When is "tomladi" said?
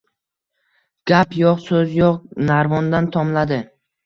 3.19-3.63